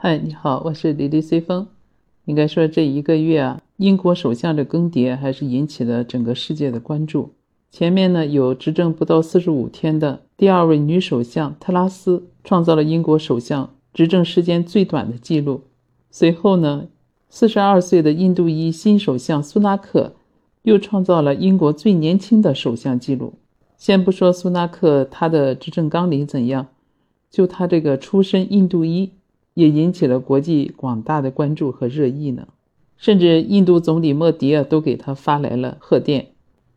[0.00, 1.66] 嗨，你好，我是李丽随风。
[2.24, 7.32] 应该说，这一个月啊，英国首相的更迭还是引起了整个世界的关注。
[7.72, 15.62] 前面呢，有执政不到四十五天的第二位女首相特拉斯，创造了英国首相执政时间最短的记录。
[16.12, 16.86] 随后呢，
[17.28, 20.14] 四十二岁的印度裔新首相苏纳克
[20.62, 23.34] 又创造了英国最年轻的首相记录。
[23.76, 26.68] 先不说苏纳克他的执政纲领怎样，
[27.28, 29.10] 就他这个出身印度裔。
[29.58, 32.46] 也引起了国际广大的关注和热议呢，
[32.96, 36.28] 甚至印度总理莫迪啊都给他发来了贺电。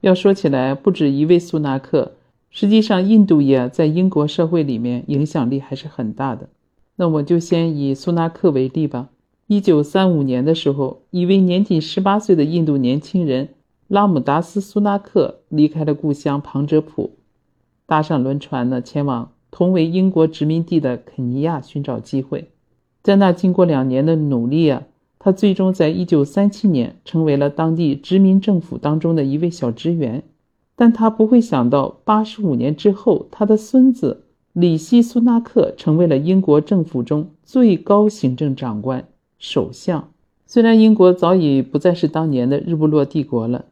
[0.00, 2.12] 要说起来，不止一位苏纳克，
[2.50, 6.50] 实际上印度也在英国社会里面影响力还是很大的。
[6.94, 9.08] 那我就先以苏纳克为例吧。
[9.48, 13.48] 一九三五年的时候，一位年仅十八岁的印度年轻人
[13.88, 17.10] 拉姆达斯·苏纳克离开了故乡旁遮普，
[17.86, 22.50] 搭上轮船呢，前往同为英国殖民地的肯尼亚寻找机会。
[23.02, 24.82] 在那经过两年的努力啊，
[25.18, 30.22] 他最终在一九三七年成为了当地殖民政府当中的一位小职员。
[30.76, 40.10] 但他不会想到，八十五年之后，他的孙子里希·苏纳克成为了英国政府中最高行政长官——首相。
[40.46, 43.64] 虽然英国早已不再是当年的日不落帝国了，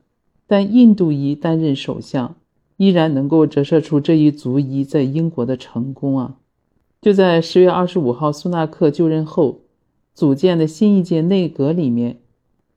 [0.47, 2.34] 但印度裔担任首相，
[2.77, 6.36] 依然能够折射出这一族裔在英国的成功啊。
[7.06, 9.60] 就在十月二十五号，苏纳克就任后
[10.12, 12.18] 组建的新一届内阁里面，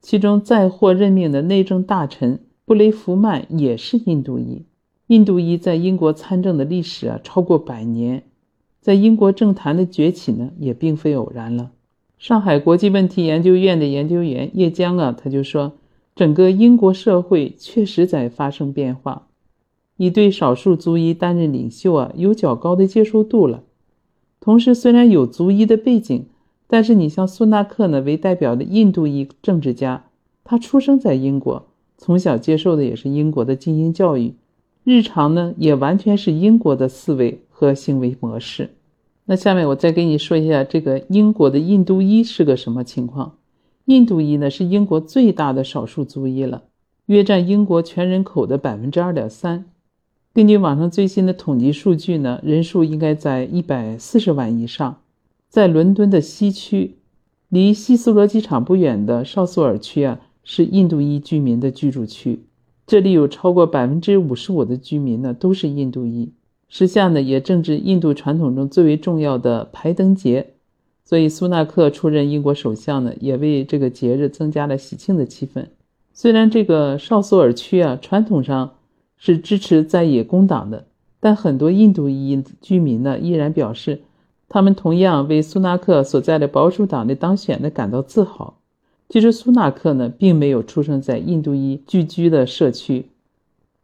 [0.01, 4.65] 其中再获任命的内政大臣布雷弗曼也是印度裔。
[5.07, 8.21] 印度裔在英国参政的历史啊超过百年，
[8.79, 11.71] 在英国政坛的崛起呢也并非偶然了。
[12.19, 15.71] 上海国际问题研究院的研究员叶江啊，他就说，
[16.15, 19.25] 整个英国社会确实在发生变化，
[19.97, 23.63] 已对少数族裔担任领袖啊有较高的接受度了。
[24.39, 26.25] 同时，虽然有族裔的背景，
[26.67, 30.05] 但是你像苏纳克呢为代表的印度裔政治家，
[30.43, 34.33] 他出生在英国，从小接受的也是英国的精英教育，
[34.83, 38.69] 日常呢也完全是英国的思维和行为模式。
[39.25, 43.33] 那下面我再给你说一下这个英国的印度裔是个什么情况。
[43.85, 46.63] 印度裔呢是英国最大的少数族裔了，
[47.07, 49.65] 约占英国全人口的百分之二点三。
[50.39, 55.01] 根据网上最新的统计数据呢，人数应该在一百四十万以上。
[55.49, 56.95] 在伦敦的西区，
[57.49, 62.39] 离希斯罗机场不远的绍索尔区啊，是印度裔居民的居住区。
[62.87, 66.31] 这里有超过百分之五十五的居民呢都是印度裔。
[66.69, 70.53] 时下呢也正值印度传统中最为重要的排灯节，
[71.03, 75.65] 所以苏纳克出任英国首相呢，也为这个节日增加了喜庆的气氛。
[76.13, 78.75] 虽然这个绍索尔区啊，传统上。
[79.19, 80.85] 是支持在野工党的，
[81.19, 84.01] 但很多印度裔居民呢依然表示，
[84.47, 88.55] 他们同样为苏纳克所在的保守党的当选呢感到自豪。
[89.09, 93.07] 其实苏纳克呢并没有出生在印度裔聚居的社区，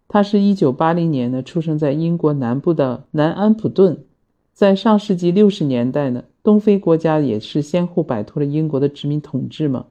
[0.07, 3.97] 他是一九八零年呢出生在英国南部的南安普顿。
[4.53, 9.87] 在上世纪六十年代呢，东非国家也是先后摆脱了英国的殖民统治嘛，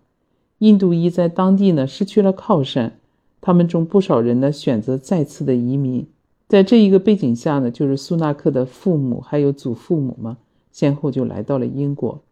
[0.58, 2.98] 印度裔在当地呢失去了靠山。
[3.46, 6.06] 他们中不少人呢选择再次的移民，
[6.48, 10.38] 在这一个背景下呢，就是苏纳克的父母还有祖父母嘛，
[10.72, 12.22] 先后就来到了英国。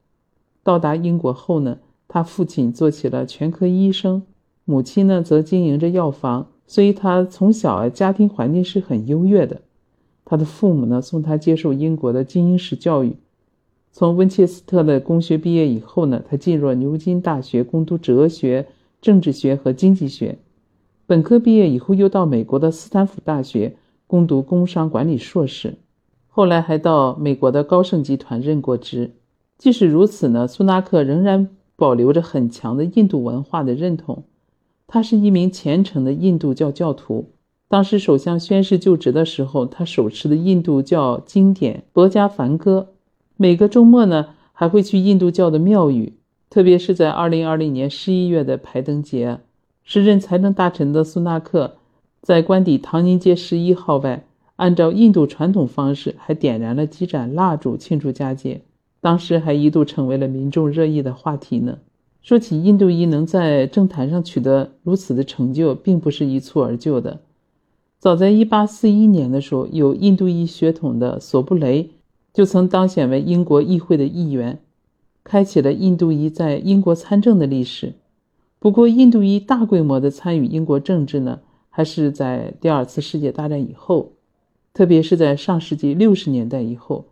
[0.63, 4.23] 到达英国后呢，他父亲做起了全科医生，
[4.65, 9.61] 母亲呢则经营着药房，所以他从小啊家庭环境是很优越的。
[10.25, 13.17] 他的父母呢送他接受英国的精英式教育，
[13.93, 18.69] 从温切斯特的公学毕业以后呢，他进入了牛津大学攻读哲学、
[19.03, 20.39] 政治学和经济学。
[21.13, 25.75] 本科毕业以后，又到美国的斯坦福大学攻读工商管理硕士，
[26.27, 29.11] 后来还到美国的高盛集团任过职。
[29.59, 34.25] 即使如此呢，苏纳克仍然保留着很强的印度文化的认同。
[34.87, 37.29] 他是一名虔诚的印度教教徒。
[37.69, 42.89] 当时首相宣誓就职的时候，他手持的印度教经典《博加梵歌》。
[43.37, 46.15] 每个周末呢，还会去印度教的庙宇，
[46.49, 49.41] 特别是在2020年11月的排灯节。
[49.85, 51.75] 时任财政大臣的苏纳克，
[52.23, 54.25] 在官邸唐宁街十一号外，
[54.57, 58.61] 按照印度传统方式，还点燃了几盏蜡烛庆祝佳节。
[59.01, 61.79] 当时还一度成为了民众热议的话题呢。
[62.23, 67.19] 说起印度裔能在政坛上取得如此的成就，并不是一蹴而就的。
[67.99, 71.91] 早在1841年的时候，有印度裔血统的索布雷
[72.33, 74.61] 就曾当选为英国议会的议员，
[75.25, 77.95] 开启了印度裔在英国参政的历史。
[78.63, 84.13] 不过，印度裔大规模的参与英国政治呢，还是在第二次世界大战以后，
[84.73, 87.07] 特别是在上世纪六十年代以后，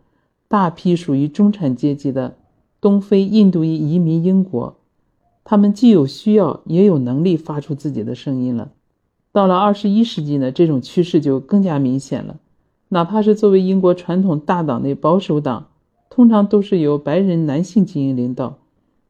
[0.47, 2.37] 大批属于中产阶级的
[2.79, 4.77] 东非印度裔移民英国，
[5.43, 8.71] 他们既有需要，也有能力发出自己的声音了。
[9.33, 12.37] 到了二十一世纪呢，这种趋势就更加明显了。
[12.87, 15.67] 哪怕是作为英国传统大党的保守党，
[16.09, 18.59] 通常都是由白人男性精英领导，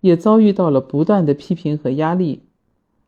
[0.02, 2.42] 也遭遇到了不断的批评和压力。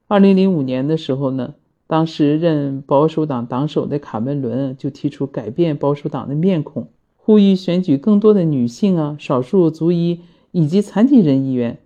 [0.08, 1.56] 二零零五年的时候呢，
[1.88, 6.88] 当时任保守党党首的卡梅伦就提出改变保守党的面孔，
[7.18, 11.80] 呼吁选举更多的女性啊、少数族裔以及残疾人议员，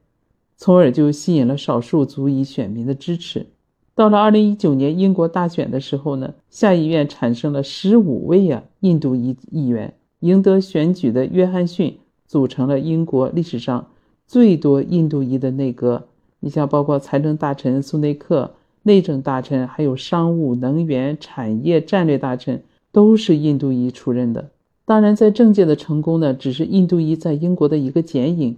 [0.57, 3.47] 从而就吸引了少数族裔选民的支持。
[3.95, 13.87] 到了二零一九年英国大选的时候呢，下议院产生了十五位啊印度裔议员，赢得选举的约翰逊组成了英国历史上
[14.27, 16.03] 最多印度裔的内阁。
[16.41, 18.51] 你像包括财政大臣苏内克、
[18.83, 24.49] 内政大臣，还有商务、能源、产业、战略大臣，都是印度裔出任的。
[24.85, 28.57] 当然，在政界的成功呢，只是印度裔在英国的一个剪影，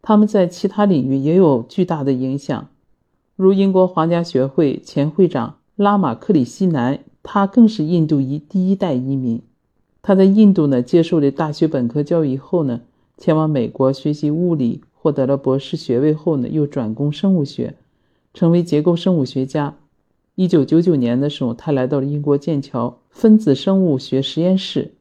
[0.00, 2.68] 他们在其他领域也有巨大的影响。
[3.34, 9.42] 如英国皇家学会前会长拉马克里希南，他更是印度裔第一代移民。
[10.00, 12.80] 他在印度呢接受了大学本科教育以后呢，
[13.18, 17.76] 前往美国学习物理，获得了博士学位后呢，又转攻生物学，
[18.34, 19.76] 成为结构生物学家。
[20.34, 24.94] 一九九九年的时候，他来到了英国剑桥分子生物学实验室。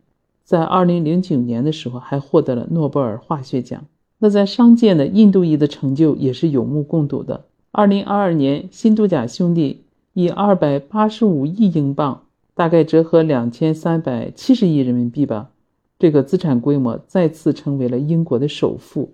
[0.44, 3.84] 在二零零九年的时候，还获得了诺贝尔化学奖。
[4.20, 7.46] 那在商界呢，印度裔的成就也是有目共睹的。
[7.72, 9.82] 二零二二年，新度假兄弟
[10.14, 12.22] 以二百八十五亿英镑，
[12.54, 15.50] 大概折合两千三百七十亿人民币吧，
[15.98, 19.10] 这个资产规模再次成为了英国的首富。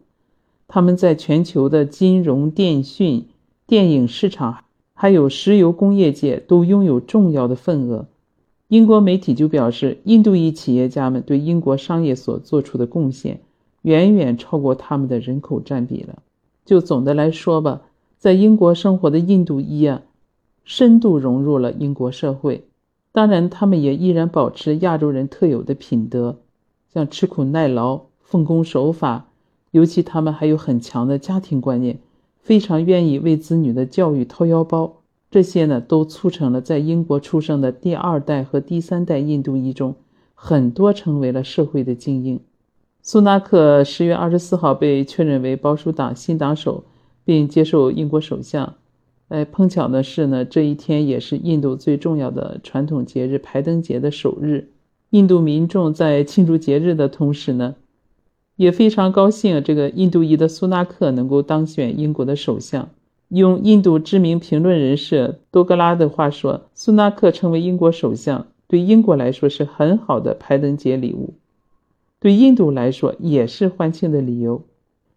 [0.74, 3.28] 他们在全球的金融、电讯、
[3.68, 4.64] 电影市场，
[4.94, 8.08] 还有石油工业界都拥有重要的份额。
[8.70, 13.42] 英国媒体就表示，印度裔企业家们对英国商业所做出的贡献，
[13.82, 16.20] 远远超过他们的人口占比了。
[16.64, 17.82] 就总的来说吧。
[18.18, 20.04] 在英国生活的印度裔啊，
[20.64, 22.64] 深度融入了英国社会。
[23.12, 26.38] 当然，他们也依然保持亚洲人特有的品德，
[26.94, 29.28] 像吃苦耐劳、奉公守法。
[29.72, 31.98] 尤其他们还有很强的家庭观念，
[32.42, 35.02] 非常愿意为子女的教育掏腰包。
[35.30, 39.96] 这些呢，都促成了在英国出生的第二代和第三代印度裔中，
[40.36, 42.40] 很多成为了社会的精英。
[43.02, 46.84] 苏纳克十月二十四号被确认为保守党新党首。
[47.24, 48.74] 并接受英国首相。
[49.28, 54.70] 哎，碰巧的是呢，这一天也是印度最重要的传统节日排灯节的首日。
[55.12, 57.76] 印度民众在庆祝节日的同时呢，
[58.56, 62.90] 也非常高兴这个印度裔的苏纳克能够当选英国的首相。
[63.30, 71.34] 用印度知名评论人士多格拉的话说：“苏纳克成为英国首相，对英国来说是很好的排灯节礼物，
[72.20, 74.64] 对印度来说也是欢庆的理由。”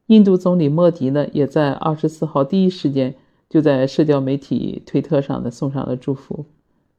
[0.06, 3.14] 印度总理莫迪呢，也在二十四号第一时间
[3.48, 6.44] 就在社交媒体推特上呢送上了祝福，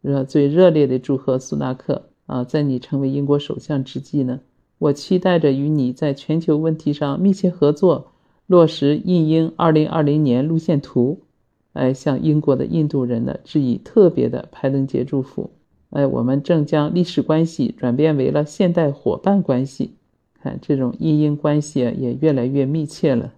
[0.01, 2.43] 热最热烈的祝贺苏纳克啊！
[2.43, 4.39] 在你成为英国首相之际呢，
[4.77, 8.11] 我期待着与你在全球问题上密切合作，
[8.47, 11.19] 落实印英二零二零年路线图，
[11.73, 15.49] 来向英国的印度人呢致以特别的排灯节祝福。
[15.91, 19.91] 哎，我们正将历史关系转变为了现代伙伴关系。
[20.41, 23.33] 看这种因因关系，也越来越密切了。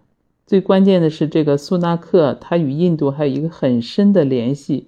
[0.46, 4.88] 最关键的是，这个苏纳克他与印度还有一个很深的联系，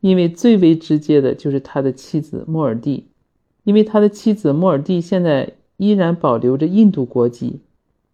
[0.00, 3.06] 因为最为直接的就是他的妻子莫尔蒂，
[3.64, 7.60] 因为他的妻子莫尔蒂现在依然保留着印度国籍。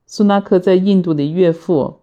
[0.07, 2.01] 苏纳克在印度的岳父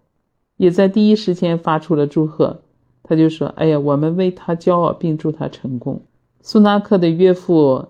[0.56, 2.60] 也在第一时间发出了祝贺，
[3.02, 6.02] 他就说：“哎呀，我们为他骄傲，并祝他成功。”
[6.42, 7.88] 苏纳克的岳父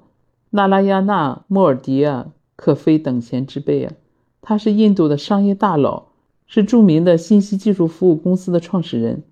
[0.51, 2.29] 纳拉亚纳莫尔迪啊。
[2.61, 3.93] 可非等闲之辈啊！
[4.43, 6.07] 他是印度的商业大佬，
[6.45, 9.23] 是著名的信息技术服务公司的创始人。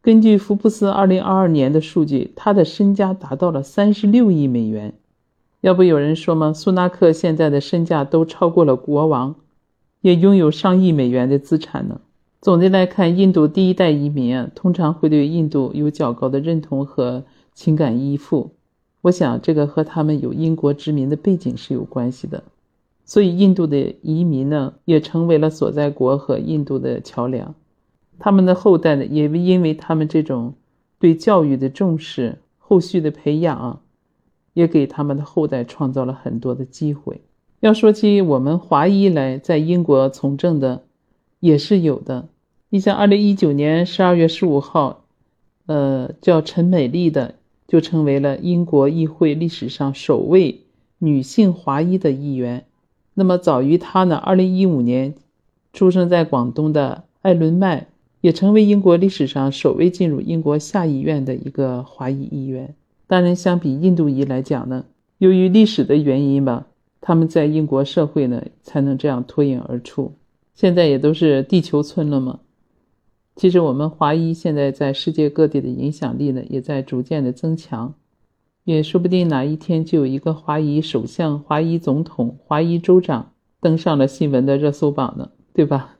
[0.00, 4.94] 根据福布斯二零二二年的数据，他的身家达到了三十六亿美元。
[5.62, 6.52] 要不有人说吗？
[6.52, 9.36] 苏纳克现在的身价都超过了国王，
[10.00, 12.00] 也拥有上亿美元的资产呢。
[12.40, 17.22] 总的来看，印度第一代移民啊，通常会对印度有较高的认同和
[17.54, 18.50] 情感依附。
[19.02, 22.42] 我想，这个和他们有英国殖民的背景是有关系的。
[23.04, 27.54] 所以，印度的移民呢，也成为了所在国和印度的桥梁。
[28.18, 30.54] 他们的后代呢，也因为他们这种
[30.98, 33.80] 对教育的重视，后续的培养，
[34.54, 37.20] 也给他们的后代创造了很多的机会。
[37.60, 40.82] 要说起我们华裔来在英国从政的，
[41.40, 42.28] 也是有的。
[42.70, 45.04] 你像二零一九年十二月十五号，
[45.66, 47.34] 呃，叫陈美丽的，
[47.68, 50.62] 就成为了英国议会历史上首位
[50.98, 52.64] 女性华裔的议员。
[53.14, 55.14] 那么早于她呢，二零一五年
[55.72, 57.86] 出生在广东的艾伦麦
[58.22, 62.74] 也成为英国历史上首位进入英国下议院的一个华裔议员。
[63.12, 64.86] 当然，相比印度裔来讲呢，
[65.18, 66.68] 由于历史的原因吧，
[67.02, 70.12] 他们在英国社会呢才能这样脱颖而出。
[70.54, 72.40] 现在也都是地球村了嘛。
[73.36, 77.92] 其实我们华裔现在在世界各地的影响力呢，也在逐渐的增强，
[78.64, 85.98] 也说不定哪一天就有一个华裔首相、华裔总统、华裔州长登上了新闻的热搜榜呢，对吧？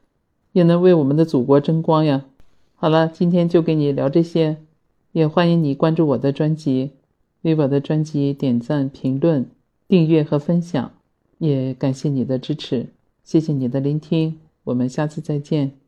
[0.53, 2.25] 也能为我们的祖国争光呀。
[2.75, 4.57] 好了，今天就跟你聊这些，
[5.13, 6.93] 也欢迎你关注我的专辑，
[7.43, 9.47] 为我的专辑点赞、评论、
[9.87, 10.93] 订阅和分享，
[11.39, 12.87] 也感谢你的支持，
[13.25, 15.82] 谢谢你的聆听，我们下次再见。